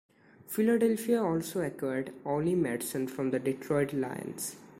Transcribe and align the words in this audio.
Philadelphia 0.47 1.21
also 1.23 1.61
acquired 1.61 2.11
Ollie 2.25 2.55
Matson 2.55 3.05
from 3.07 3.29
the 3.29 3.37
Detroit 3.37 3.93
Lions. 3.93 4.55